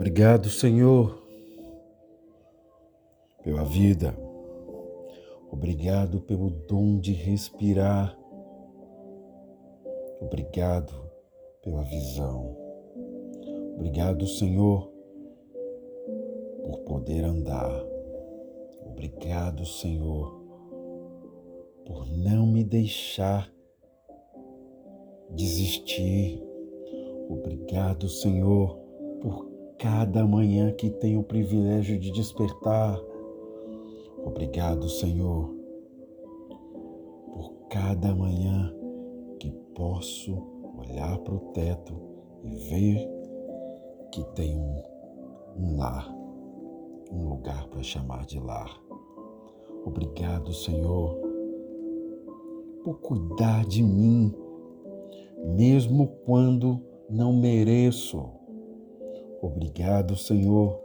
[0.00, 1.22] Obrigado, Senhor,
[3.44, 4.16] pela vida.
[5.52, 8.18] Obrigado pelo dom de respirar.
[10.18, 10.90] Obrigado
[11.62, 12.56] pela visão.
[13.74, 14.90] Obrigado, Senhor,
[16.64, 17.84] por poder andar.
[18.86, 20.42] Obrigado, Senhor,
[21.84, 23.52] por não me deixar
[25.28, 26.42] desistir.
[27.28, 28.78] Obrigado, Senhor,
[29.20, 29.49] por
[29.80, 33.00] cada manhã que tenho o privilégio de despertar.
[34.22, 35.54] Obrigado, Senhor,
[37.32, 38.74] por cada manhã
[39.38, 40.36] que posso
[40.76, 41.94] olhar para o teto
[42.44, 43.08] e ver
[44.12, 44.82] que tem um,
[45.56, 46.14] um lar,
[47.10, 48.78] um lugar para chamar de lar.
[49.86, 51.16] Obrigado, Senhor,
[52.84, 54.34] por cuidar de mim,
[55.56, 58.39] mesmo quando não mereço.
[59.42, 60.78] Obrigado, Senhor,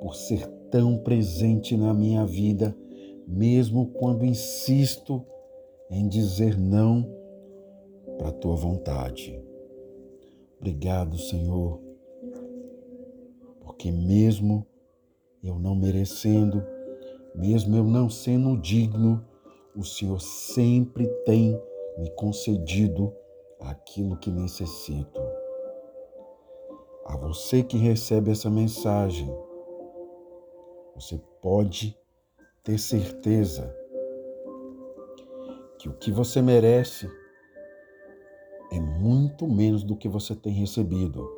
[0.00, 2.76] por ser tão presente na minha vida,
[3.26, 5.24] mesmo quando insisto
[5.88, 7.08] em dizer não
[8.18, 9.40] para a tua vontade.
[10.58, 11.80] Obrigado, Senhor,
[13.60, 14.66] porque mesmo
[15.42, 16.64] eu não merecendo,
[17.34, 19.24] mesmo eu não sendo digno,
[19.76, 21.60] o Senhor sempre tem
[21.98, 23.12] me concedido
[23.60, 25.31] aquilo que necessito.
[27.12, 29.30] A você que recebe essa mensagem,
[30.94, 31.94] você pode
[32.64, 33.70] ter certeza
[35.78, 37.06] que o que você merece
[38.72, 41.30] é muito menos do que você tem recebido.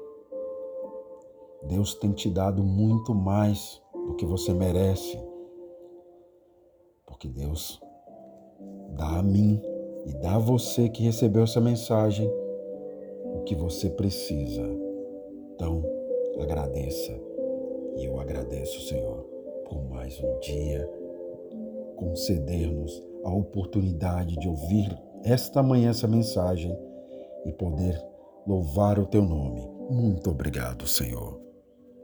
[1.65, 5.19] Deus tem te dado muito mais do que você merece.
[7.05, 7.83] Porque Deus
[8.91, 9.61] dá a mim
[10.07, 12.31] e dá a você que recebeu essa mensagem
[13.25, 14.84] o que você precisa.
[16.41, 17.13] Agradeça.
[17.97, 19.19] E eu agradeço, Senhor,
[19.69, 20.89] por mais um dia
[21.97, 26.77] conceder-nos a oportunidade de ouvir esta manhã essa mensagem
[27.47, 28.01] e poder
[28.47, 29.67] louvar o teu nome.
[29.91, 31.44] Muito obrigado, Senhor.